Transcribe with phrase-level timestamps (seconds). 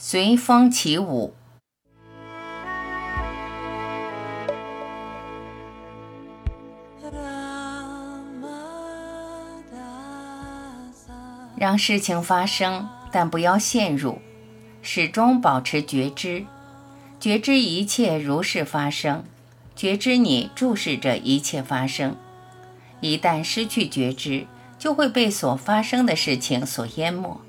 [0.00, 1.34] 随风起舞，
[11.56, 14.20] 让事情发生，但不要陷入，
[14.82, 16.46] 始终保持觉知，
[17.18, 19.24] 觉知一切如是发生，
[19.74, 22.16] 觉知你注视着一切发生。
[23.00, 24.46] 一旦失去觉知，
[24.78, 27.40] 就会被所发生的事情所淹没。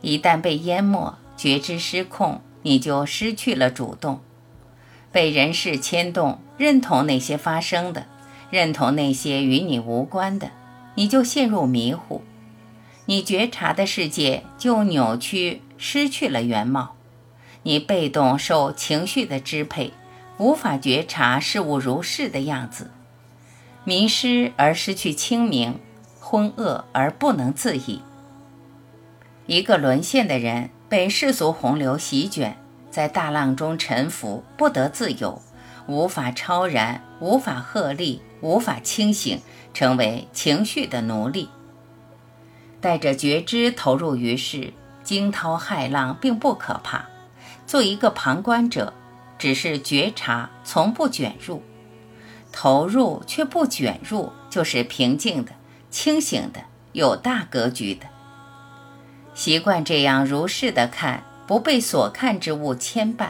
[0.00, 4.20] 一旦被淹没，觉知失控，你就失去了主动，
[5.12, 8.06] 被人事牵动，认同那些发生的，
[8.50, 10.50] 认同那些与你无关的，
[10.96, 12.22] 你就陷入迷糊，
[13.06, 16.96] 你觉察的世界就扭曲，失去了原貌，
[17.62, 19.92] 你被动受情绪的支配，
[20.38, 22.90] 无法觉察事物如是的样子，
[23.84, 25.78] 迷失而失去清明，
[26.18, 28.02] 昏噩而不能自已。
[29.46, 30.70] 一个沦陷的人。
[30.88, 32.56] 被世俗洪流席卷，
[32.90, 35.42] 在大浪中沉浮，不得自由，
[35.86, 39.40] 无法超然，无法鹤立，无法清醒，
[39.74, 41.50] 成为情绪的奴隶。
[42.80, 44.72] 带着觉知投入于世，
[45.02, 47.04] 惊涛骇浪并不可怕。
[47.66, 48.94] 做一个旁观者，
[49.36, 51.60] 只是觉察，从不卷入；
[52.50, 55.52] 投入却不卷入，就是平静的、
[55.90, 58.06] 清醒的、有大格局的。
[59.38, 63.28] 习惯这样如是的看，不被所看之物牵绊，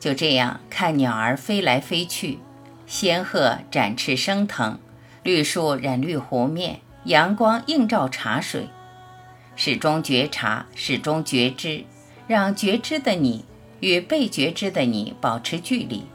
[0.00, 2.40] 就这样看鸟儿飞来飞去，
[2.84, 4.76] 仙鹤展翅升腾，
[5.22, 8.68] 绿树染绿湖面，阳光映照茶水，
[9.54, 11.84] 始终觉察，始终觉知，
[12.26, 13.44] 让觉知的你
[13.78, 16.06] 与被觉知的你保持距离。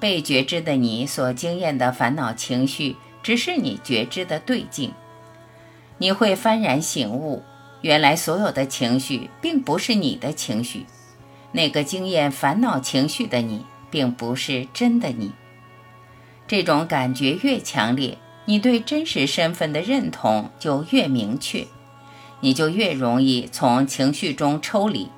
[0.00, 4.92] 被觉知的你所经验的烦恼情绪，只是你觉知的对境，
[5.98, 7.44] 你会幡然醒悟。
[7.84, 10.86] 原来所有的情绪并不是你的情绪，
[11.52, 15.32] 那个经验烦恼情绪的你，并不是真的你。
[16.48, 21.66] 这种感觉越强烈，你对真实身份的认同就越明确，
[22.40, 25.10] 你就越容易从情绪中抽离。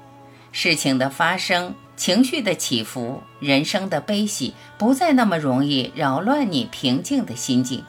[0.50, 7.84] 事情的发生、情绪的起伏、人生的悲喜，不再那么容易扰乱你平静的心境。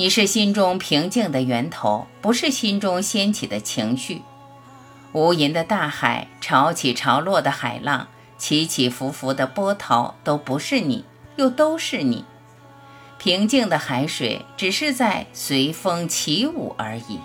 [0.00, 4.22] 你是心中平静的源头，不是心中掀起的情绪。
[5.12, 11.04] 无垠的大海，潮起潮落的海浪，起起伏伏的波涛，都不是你，
[11.36, 12.24] 又都是你。
[13.18, 17.20] 平静的海水，只是在随风起舞而已。